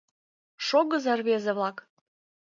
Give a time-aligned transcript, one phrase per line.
[0.65, 1.77] Шогыза, рвезе-влак!